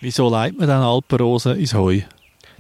Wieso 0.10 0.28
leitet 0.28 0.58
man 0.58 0.68
dann 0.68 0.82
Alpenrosen 0.82 1.56
ins 1.60 1.76
Heu? 1.76 2.02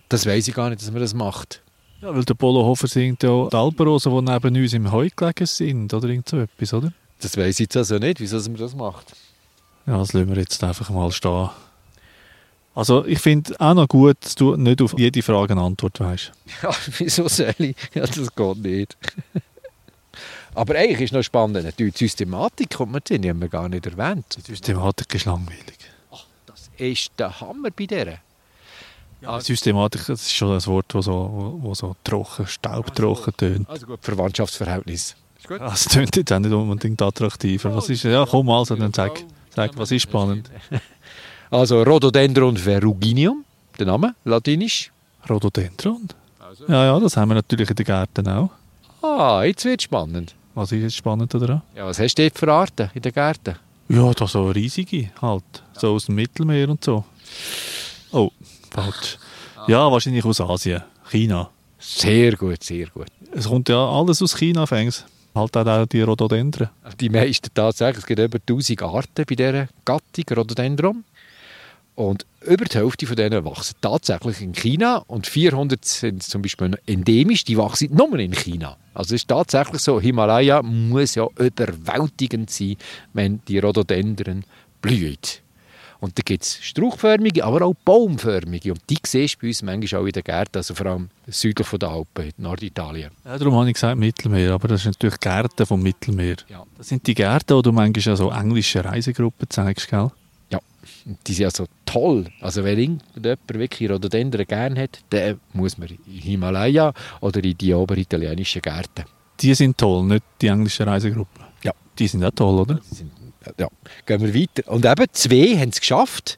Das 0.07 0.23
weiß 0.27 0.47
ich 0.47 0.53
gar 0.53 0.69
nicht, 0.69 0.83
dass 0.83 0.91
man 0.91 1.01
das 1.01 1.15
macht. 1.15 1.63
Ja, 1.99 2.13
weil 2.13 2.23
der 2.23 2.35
Polo 2.35 2.63
Hofer 2.63 2.87
singt 2.87 3.23
ja 3.23 3.47
die 3.49 3.55
Alpenrosen, 3.55 4.13
die 4.13 4.31
neben 4.31 4.55
uns 4.55 4.73
im 4.73 4.91
Heu 4.91 5.09
gelegen 5.15 5.47
sind, 5.47 5.91
oder 5.91 6.09
irgend 6.09 6.29
so 6.29 6.37
etwas, 6.37 6.75
oder? 6.75 6.93
Das 7.19 7.35
weiß 7.35 7.55
ich 7.55 7.61
jetzt 7.61 7.75
also 7.75 7.97
nicht, 7.97 8.19
wieso 8.19 8.37
man 8.37 8.57
das 8.57 8.75
macht. 8.75 9.13
Ja, 9.87 9.97
das 9.97 10.13
lassen 10.13 10.29
wir 10.29 10.37
jetzt 10.37 10.63
einfach 10.63 10.91
mal 10.91 11.11
stehen. 11.11 11.49
Also 12.75 13.03
ich 13.07 13.17
finde 13.17 13.59
auch 13.59 13.73
noch 13.73 13.87
gut, 13.87 14.17
dass 14.21 14.35
du 14.35 14.55
nicht 14.55 14.79
auf 14.83 14.93
jede 14.95 15.23
Frage 15.23 15.53
eine 15.53 15.63
Antwort 15.63 15.99
weißt. 15.99 16.31
Ja, 16.61 16.69
wieso 16.99 17.27
soll 17.27 17.55
ich? 17.57 17.75
Ja, 17.95 18.05
das 18.05 18.35
geht 18.35 18.57
nicht. 18.57 18.95
Aber 20.53 20.75
eigentlich 20.75 21.01
ist 21.01 21.13
noch 21.13 21.23
spannend, 21.23 21.79
die 21.79 21.89
Systematik 21.89 22.75
kommt 22.75 22.91
man 22.91 23.01
drin, 23.03 23.23
die 23.23 23.29
haben 23.31 23.41
wir 23.41 23.49
gar 23.49 23.67
nicht 23.67 23.87
erwähnt. 23.87 24.37
Die 24.37 24.41
Systematik 24.41 25.15
ist 25.15 25.25
langweilig. 25.25 25.79
Das 26.79 26.87
ist 26.87 27.11
der 27.17 27.41
Hammer 27.41 27.69
bei 27.75 27.85
der. 27.85 28.19
Ja, 29.21 29.39
Systematik 29.41 30.05
das 30.07 30.21
ist 30.21 30.33
schon 30.33 30.53
ein 30.55 30.65
Wort, 30.65 30.85
das 30.93 31.05
so, 31.05 31.11
wo, 31.11 31.59
wo 31.61 31.75
so 31.75 31.93
trocken, 32.05 32.47
staubtrocken 32.47 33.35
tönt. 33.35 33.69
Also 33.69 33.85
gut, 33.85 33.99
Verwandtschaftsverhältnis. 34.01 35.17
Ist 35.37 35.47
gut? 35.47 35.59
Das 35.59 35.85
tönt 35.85 36.15
jetzt 36.15 36.31
auch 36.31 36.39
nicht 36.39 36.53
unbedingt 36.53 37.01
attraktiver. 37.01 37.75
Was 37.75 37.89
ist, 37.89 38.03
ja, 38.03 38.25
komm 38.25 38.49
also, 38.49 38.77
dann 38.77 38.93
sag, 38.93 39.21
sag 39.53 39.77
was 39.77 39.91
ist 39.91 40.03
spannend? 40.03 40.49
Also 41.51 41.81
Rhododendron 41.81 42.55
ferruginum, 42.57 43.43
der 43.79 43.87
Name, 43.87 44.13
latinisch. 44.23 44.91
Rhododendron? 45.27 46.07
Ja, 46.67 46.85
ja, 46.85 46.99
das 46.99 47.17
haben 47.17 47.29
wir 47.29 47.35
natürlich 47.35 47.67
in 47.71 47.75
den 47.75 47.85
Gärten 47.87 48.27
auch. 48.27 48.51
Ah, 49.01 49.41
jetzt 49.43 49.65
wird 49.65 49.81
spannend. 49.81 50.35
Was 50.53 50.71
ist 50.71 50.83
jetzt 50.83 50.95
spannend 50.95 51.33
daran? 51.33 51.63
Ja, 51.75 51.87
was 51.87 51.97
hast 51.97 52.15
du 52.19 52.21
dort 52.21 52.37
für 52.37 52.53
Arten 52.53 52.91
in 52.93 53.01
den 53.01 53.11
Gärten? 53.11 53.55
Ja, 53.89 54.13
da 54.13 54.27
so 54.27 54.49
riesige 54.49 55.09
halt. 55.21 55.43
So 55.73 55.93
aus 55.93 56.05
dem 56.05 56.15
Mittelmeer 56.15 56.69
und 56.69 56.83
so. 56.83 57.03
Oh, 58.11 58.29
falsch. 58.71 59.17
Ja, 59.67 59.91
wahrscheinlich 59.91 60.23
aus 60.25 60.41
Asien. 60.41 60.83
China. 61.09 61.49
Sehr 61.79 62.35
gut, 62.35 62.63
sehr 62.63 62.87
gut. 62.87 63.07
Es 63.31 63.47
kommt 63.47 63.67
ja 63.69 63.89
alles 63.89 64.21
aus 64.21 64.37
China, 64.37 64.65
fängs. 64.67 65.05
Halt 65.33 65.55
auch 65.57 65.85
die 65.85 66.01
Rhododendren. 66.01 66.69
Die 66.99 67.09
meisten 67.09 67.49
tatsächlich. 67.53 67.99
Es 67.99 68.05
gibt 68.05 68.19
über 68.19 68.39
1000 68.39 68.81
Arten 68.83 69.25
bei 69.27 69.35
dieser 69.35 69.67
Gattung 69.85 70.25
Rhododendron. 70.35 71.03
Und 71.99 72.25
über 72.45 72.63
die 72.63 72.77
Hälfte 72.77 73.05
von 73.05 73.17
denen 73.17 73.43
wachsen 73.43 73.75
tatsächlich 73.81 74.39
in 74.39 74.53
China 74.53 75.03
und 75.07 75.27
400 75.27 75.83
sind 75.83 76.23
zum 76.23 76.41
Beispiel 76.41 76.79
endemisch, 76.85 77.43
die 77.43 77.57
wachsen 77.57 77.93
nur 77.93 78.17
in 78.17 78.31
China. 78.31 78.77
Also 78.93 79.15
es 79.15 79.23
ist 79.23 79.27
tatsächlich 79.27 79.81
so, 79.81 79.99
Himalaya 79.99 80.61
muss 80.61 81.15
ja 81.15 81.27
überwältigend 81.37 82.51
sein, 82.51 82.77
wenn 83.11 83.41
die 83.49 83.59
Rhododendren 83.59 84.45
blühen. 84.81 85.17
Und 85.99 86.17
da 86.17 86.21
gibt 86.23 86.45
es 86.45 86.59
strauchförmige, 86.61 87.43
aber 87.43 87.65
auch 87.65 87.75
baumförmige. 87.83 88.71
Und 88.71 88.81
die 88.89 88.99
siehst 89.05 89.35
du 89.35 89.39
bei 89.41 89.47
uns 89.49 89.61
manchmal 89.61 90.01
auch 90.01 90.05
in 90.05 90.13
den 90.13 90.23
Gärten, 90.23 90.55
also 90.55 90.73
vor 90.73 90.85
allem 90.85 91.09
südlich 91.27 91.67
von 91.67 91.79
den 91.79 91.89
Alpen, 91.89 92.27
in 92.27 92.31
Norditalien. 92.37 93.11
Ja, 93.25 93.37
darum 93.37 93.55
habe 93.55 93.67
ich 93.67 93.73
gesagt 93.73 93.99
Mittelmeer, 93.99 94.53
aber 94.53 94.69
das 94.69 94.83
sind 94.83 94.95
natürlich 94.95 95.19
Gärten 95.19 95.65
vom 95.65 95.83
Mittelmeer. 95.83 96.37
Ja. 96.47 96.63
Das 96.77 96.87
sind 96.87 97.05
die 97.05 97.13
Gärten, 97.13 97.57
wo 97.57 97.61
du 97.61 97.73
manchmal 97.73 98.15
so 98.15 98.31
englische 98.31 98.85
Reisegruppen 98.85 99.49
zeigst, 99.49 99.89
gell? 99.89 100.09
Die 101.05 101.33
sind 101.33 101.43
ja 101.43 101.51
so 101.51 101.65
toll. 101.85 102.25
Also 102.41 102.63
wenn 102.63 102.77
irgendjemand 102.77 103.39
wirklich 103.47 103.89
Rhododendron 103.89 104.45
gerne 104.45 104.81
hat, 104.81 104.99
dann 105.09 105.39
muss 105.53 105.77
man 105.77 105.89
in 105.89 105.99
Himalaya 106.05 106.93
oder 107.21 107.43
in 107.43 107.57
die 107.57 107.73
oberitalienischen 107.73 108.61
Gärten. 108.61 109.05
Die 109.39 109.53
sind 109.53 109.77
toll, 109.77 110.03
nicht 110.03 110.23
die 110.41 110.47
englische 110.47 110.85
Reisegruppe. 110.85 111.41
Ja. 111.63 111.71
Die 111.97 112.07
sind 112.07 112.23
auch 112.23 112.31
toll, 112.31 112.59
oder? 112.59 112.79
Sind, 112.91 113.11
ja, 113.57 113.67
gehen 114.05 114.21
wir 114.21 114.33
weiter. 114.33 114.71
Und 114.71 114.85
eben, 114.85 115.05
zwei 115.11 115.57
haben 115.57 115.69
es 115.69 115.79
geschafft, 115.79 116.37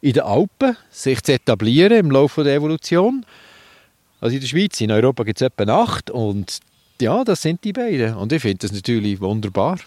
in 0.00 0.12
den 0.12 0.22
Alpen 0.22 0.76
sich 0.90 1.22
zu 1.22 1.32
etablieren 1.32 1.98
im 1.98 2.10
Laufe 2.10 2.44
der 2.44 2.56
Evolution. 2.56 3.24
Also 4.20 4.34
in 4.34 4.40
der 4.40 4.48
Schweiz, 4.48 4.80
in 4.80 4.90
Europa 4.90 5.24
gibt 5.24 5.40
es 5.40 5.46
etwa 5.46 5.82
acht 5.82 6.10
und 6.10 6.60
ja, 7.00 7.24
das 7.24 7.42
sind 7.42 7.64
die 7.64 7.72
beiden. 7.72 8.14
Und 8.14 8.32
ich 8.32 8.42
finde 8.42 8.58
das 8.58 8.72
natürlich 8.72 9.20
wunderbar. 9.20 9.78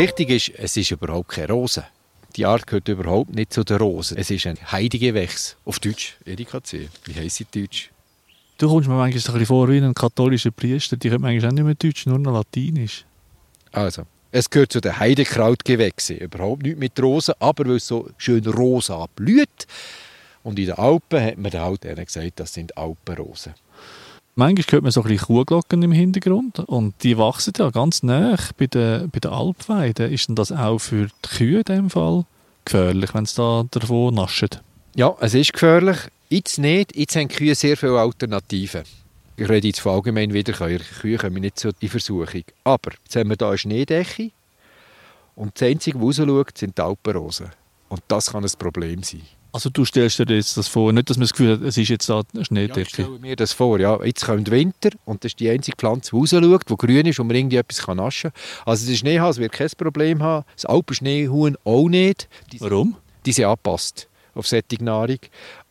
Wichtig 0.00 0.30
ist, 0.30 0.48
es 0.58 0.78
ist 0.78 0.92
überhaupt 0.92 1.28
keine 1.28 1.52
Rose. 1.52 1.84
Die 2.34 2.46
Art 2.46 2.66
gehört 2.66 2.88
überhaupt 2.88 3.34
nicht 3.34 3.52
zu 3.52 3.64
den 3.64 3.76
Rosen. 3.76 4.16
Es 4.16 4.30
ist 4.30 4.46
ein 4.46 4.56
Heidegewächs. 4.72 5.56
Auf 5.66 5.78
Deutsch, 5.78 6.16
Erika 6.24 6.64
C. 6.64 6.88
Wie 7.04 7.12
heisst 7.12 7.36
sie 7.36 7.46
in 7.52 7.60
Deutsch? 7.60 7.90
Du 8.56 8.66
kommst 8.70 8.88
mir 8.88 8.94
manchmal 8.94 9.34
ein 9.34 9.40
bisschen 9.40 9.44
vor 9.44 9.68
wie 9.68 9.76
ein 9.76 9.92
katholischer 9.92 10.52
Priester. 10.52 10.96
Die 10.96 11.10
können 11.10 11.20
manchmal 11.20 11.50
auch 11.50 11.54
nicht 11.54 11.64
mehr 11.64 11.74
Deutsch, 11.74 12.06
nur 12.06 12.18
noch 12.18 12.32
Latinisch. 12.32 13.04
Also, 13.72 14.04
es 14.32 14.48
gehört 14.48 14.72
zu 14.72 14.80
den 14.80 14.98
Heidekrautgewächsen. 14.98 16.16
Überhaupt 16.16 16.62
nicht 16.62 16.78
mit 16.78 16.98
Rosen, 16.98 17.34
aber 17.38 17.66
weil 17.66 17.76
es 17.76 17.86
so 17.86 18.08
schön 18.16 18.46
rosa 18.46 19.06
blüht. 19.14 19.66
Und 20.42 20.58
in 20.58 20.64
den 20.64 20.76
Alpen 20.76 21.22
hat 21.22 21.36
man 21.36 21.54
Alten 21.54 22.02
gesagt, 22.02 22.40
das 22.40 22.54
sind 22.54 22.74
Alpenrosen. 22.74 23.52
Manchmal 24.40 24.64
hört 24.72 24.82
man 24.84 24.90
so 24.90 25.02
ein 25.02 25.08
bisschen 25.08 25.26
Kuhglocken 25.26 25.82
im 25.82 25.92
Hintergrund 25.92 26.60
und 26.60 26.94
die 27.02 27.18
wachsen 27.18 27.52
ja 27.58 27.68
ganz 27.68 28.02
nah 28.02 28.38
bei 28.56 28.68
den, 28.68 29.10
bei 29.10 29.18
den 29.18 29.30
Alpweiden. 29.30 30.10
Ist 30.10 30.28
denn 30.28 30.34
das 30.34 30.50
auch 30.50 30.78
für 30.78 31.08
die 31.08 31.28
Kühe 31.28 31.58
in 31.58 31.64
dem 31.64 31.90
Fall 31.90 32.24
gefährlich, 32.64 33.12
wenn 33.12 33.26
sie 33.26 33.36
da 33.36 33.66
davon 33.70 34.14
naschen? 34.14 34.48
Ja, 34.96 35.14
es 35.20 35.34
ist 35.34 35.52
gefährlich. 35.52 35.98
Jetzt 36.30 36.58
nicht. 36.58 36.96
Jetzt 36.96 37.16
haben 37.16 37.28
Kühe 37.28 37.54
sehr 37.54 37.76
viele 37.76 38.00
Alternativen. 38.00 38.84
Ich 39.36 39.46
rede 39.46 39.66
jetzt 39.66 39.80
von 39.80 39.96
allgemein 39.96 40.32
Wiederkäuer. 40.32 40.78
Kühe 40.78 41.18
kommen 41.18 41.42
nicht 41.42 41.60
so 41.60 41.68
in 41.78 41.88
Versuchung. 41.90 42.44
Aber 42.64 42.92
jetzt 43.04 43.16
haben 43.16 43.28
wir 43.28 43.36
hier 43.38 43.46
eine 43.46 43.58
Schneedecke 43.58 44.30
und 45.36 45.60
das 45.60 45.68
Einzige, 45.68 46.00
was 46.00 46.18
rausschaut, 46.18 46.56
sind 46.56 46.78
die 46.78 46.82
Alpenrosen. 46.82 47.50
Und 47.90 48.00
das 48.08 48.32
kann 48.32 48.42
ein 48.42 48.50
Problem 48.58 49.02
sein. 49.02 49.20
Also 49.52 49.68
du 49.70 49.84
stellst 49.84 50.18
dir 50.18 50.26
jetzt 50.34 50.56
das 50.56 50.68
vor, 50.68 50.92
nicht, 50.92 51.10
dass 51.10 51.16
man 51.16 51.22
das 51.24 51.32
Gefühl 51.32 51.52
hat, 51.52 51.62
es 51.62 51.76
ist 51.76 51.88
jetzt 51.88 52.08
da 52.08 52.16
eine 52.18 52.24
Ja, 52.34 52.40
ich 52.40 52.46
Schneedecke. 52.46 52.88
stelle 52.88 53.18
mir 53.18 53.36
das 53.36 53.52
vor. 53.52 53.80
Ja. 53.80 54.02
Jetzt 54.04 54.24
kommt 54.24 54.50
Winter 54.50 54.90
und 55.04 55.24
das 55.24 55.32
ist 55.32 55.40
die 55.40 55.50
einzige 55.50 55.76
Pflanze, 55.76 56.10
die 56.12 56.16
rausschaut, 56.16 56.68
die 56.68 56.76
grün 56.76 57.06
ist 57.06 57.18
und 57.18 57.26
man 57.26 57.36
irgendwie 57.36 57.56
etwas 57.56 57.82
kann 57.84 57.96
naschen 57.96 58.32
kann. 58.32 58.64
Also 58.66 58.88
der 58.88 58.96
Schneehas 58.96 59.38
wird 59.38 59.52
kein 59.52 59.68
Problem 59.76 60.22
haben, 60.22 60.44
das 60.54 60.66
Alpenschneehuhn 60.66 61.56
auch 61.64 61.88
nicht. 61.88 62.28
Die, 62.52 62.60
Warum? 62.60 62.96
die 63.26 63.32
sind 63.32 63.46
angepasst 63.46 64.08
auf 64.34 64.46
solche 64.46 64.64
Nahrung. 64.80 65.18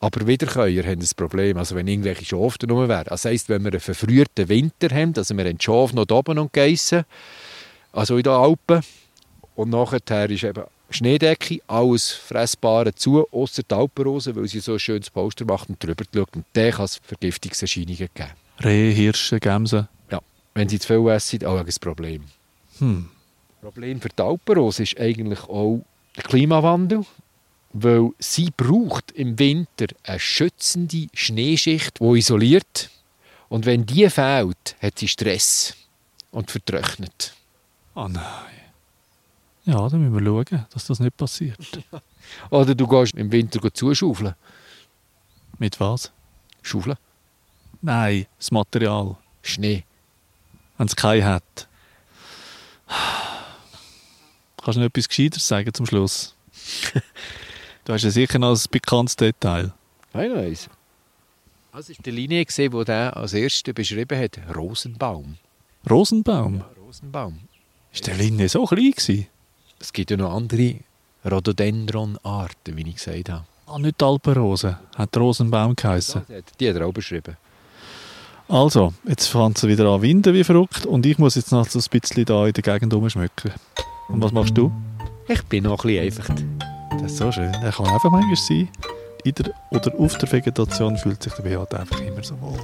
Aber 0.01 0.27
Wiederkäuer 0.27 0.83
haben 0.83 0.99
ein 1.01 1.07
Problem. 1.15 1.57
Also 1.57 1.75
wenn 1.75 1.87
irgendwelche 1.87 2.25
Schafe 2.25 2.57
da 2.59 2.67
wären. 2.67 3.05
Das 3.07 3.23
heisst, 3.25 3.47
wenn 3.47 3.63
wir 3.63 3.71
einen 3.71 3.79
verfrühten 3.79 4.49
Winter 4.49 4.93
haben, 4.93 5.13
also 5.15 5.35
wir 5.35 5.45
haben 5.45 5.57
die 5.57 5.63
Schafe 5.63 5.95
noch 5.95 6.09
oben 6.11 6.37
und 6.37 6.51
geissen, 6.51 7.03
also 7.93 8.17
in 8.17 8.23
den 8.23 8.33
Alpen, 8.33 8.81
und 9.55 9.69
nachher 9.69 10.29
ist 10.29 10.43
eben 10.43 10.63
Schneedecke, 10.89 11.61
alles 11.67 12.11
Fressbare 12.11 12.93
zu, 12.95 13.27
außer 13.31 13.63
die 13.63 13.75
Alpenrose, 13.75 14.35
weil 14.35 14.47
sie 14.47 14.59
so 14.59 14.73
ein 14.73 14.79
schönes 14.79 15.09
Poster 15.09 15.45
macht 15.45 15.69
und 15.69 15.83
drüber 15.83 16.03
schaut. 16.13 16.35
Und 16.35 16.45
dann 16.53 16.71
kann 16.71 16.85
es 16.85 16.99
Vergiftungserscheinungen 17.03 18.09
geben. 18.13 18.29
Rehe, 18.63 18.91
Hirsche, 18.91 19.39
Gämse. 19.39 19.87
Ja, 20.11 20.19
wenn 20.53 20.67
sie 20.67 20.79
zu 20.79 20.87
viel 20.87 21.07
essen, 21.09 21.45
auch 21.45 21.59
ein 21.59 21.65
Problem. 21.79 22.23
Hm. 22.79 23.09
Das 23.61 23.71
Problem 23.71 24.01
für 24.01 24.09
die 24.09 24.21
Alpenrose 24.21 24.83
ist 24.83 24.99
eigentlich 24.99 25.43
auch 25.43 25.83
der 26.15 26.23
Klimawandel, 26.23 27.05
weil 27.73 28.09
sie 28.19 28.51
braucht 28.55 29.11
im 29.11 29.37
Winter 29.37 29.87
eine 30.03 30.19
schützende 30.19 31.07
Schneeschicht, 31.13 31.99
die 31.99 32.17
isoliert. 32.17 32.89
Und 33.47 33.65
wenn 33.65 33.85
die 33.85 34.09
fehlt, 34.09 34.75
hat 34.81 34.99
sie 34.99 35.07
Stress 35.07 35.75
und 36.31 36.51
vertrocknet. 36.51 37.33
Ah 37.95 38.07
nein. 38.07 38.58
Ja, 39.65 39.87
dann 39.89 40.01
müssen 40.01 40.25
wir 40.25 40.45
schauen, 40.45 40.65
dass 40.71 40.87
das 40.87 40.99
nicht 40.99 41.17
passiert. 41.17 41.57
Oder 42.49 42.75
du 42.75 42.87
gehst 42.87 43.13
im 43.15 43.31
Winter 43.31 43.73
zuschaufeln. 43.73 44.35
Mit 45.57 45.79
was? 45.79 46.11
Schaufeln? 46.61 46.97
Nein, 47.81 48.25
das 48.37 48.51
Material. 48.51 49.17
Schnee. 49.41 49.83
Wenn 50.77 50.87
es 50.87 50.95
keinen 50.95 51.25
hat. 51.25 51.67
Kannst 54.63 54.77
du 54.77 54.79
noch 54.81 54.87
etwas 54.87 55.07
Gescheiteres 55.07 55.47
sagen 55.47 55.73
zum 55.73 55.85
Schluss? 55.85 56.35
du 57.85 57.93
hast 57.93 58.03
ja 58.03 58.11
sicher 58.11 58.39
noch 58.39 58.51
ein 58.51 58.65
bekanntes 58.71 59.15
Detail. 59.15 59.73
Nein, 60.13 60.31
nein. 60.33 60.57
Das 61.71 61.89
war 61.89 61.95
die 62.05 62.11
Linie, 62.11 62.45
die 62.45 62.83
der 62.85 63.15
als 63.15 63.33
erste 63.33 63.73
beschrieben 63.73 64.19
hat. 64.19 64.39
Rosenbaum. 64.55 65.37
Rosenbaum. 65.89 66.63
Rosenbaum. 66.85 67.39
Ist 67.93 68.07
der 68.07 68.15
Linie 68.15 68.49
so 68.49 68.65
klein 68.65 68.91
gewesen? 68.91 69.27
Es 69.79 69.93
gibt 69.93 70.11
ja 70.11 70.17
noch 70.17 70.33
andere 70.35 70.75
Rhododendron-Arten, 71.25 72.75
wie 72.75 72.89
ich 72.89 72.95
gesagt 72.95 73.29
habe. 73.29 73.45
Ah, 73.65 73.79
nicht 73.79 73.99
die 73.99 74.05
Alpenrose. 74.05 74.77
Hat 74.97 75.15
Rosenbaum 75.15 75.75
geheißen. 75.75 76.23
Die 76.59 76.69
hat 76.69 76.75
er 76.75 76.87
auch 76.87 76.93
beschrieben. 76.93 77.37
Also, 78.47 78.93
jetzt 79.07 79.27
fängt 79.27 79.57
es 79.57 79.67
wieder 79.67 79.85
an 79.89 80.01
winden 80.01 80.33
wie 80.33 80.43
verrückt 80.43 80.85
und 80.85 81.05
ich 81.05 81.19
muss 81.19 81.35
jetzt 81.35 81.51
noch 81.51 81.67
so 81.67 81.77
ein 81.79 81.99
bisschen 81.99 82.25
da 82.25 82.47
in 82.47 82.53
der 82.53 82.63
Gegend 82.63 82.93
rumschmücken. 82.93 83.51
Und 84.07 84.23
was 84.23 84.31
machst 84.31 84.57
du? 84.57 84.71
Ich 85.27 85.43
bin 85.43 85.65
noch 85.65 85.85
ein 85.85 85.87
bisschen 85.87 86.25
einfach. 86.25 86.35
Das 86.99 87.11
ist 87.11 87.17
so 87.17 87.31
schön. 87.31 87.53
Er 87.53 87.71
kann 87.71 87.85
einfach 87.85 88.09
manchmal 88.09 88.35
sein. 88.35 88.67
In 89.23 89.35
der 89.35 89.53
oder 89.69 89.93
auf 89.99 90.17
der 90.17 90.31
Vegetation 90.31 90.97
fühlt 90.97 91.21
sich 91.21 91.33
der 91.33 91.43
Beat 91.43 91.75
einfach 91.75 91.99
immer 92.01 92.23
so 92.23 92.41
wohl. 92.41 92.59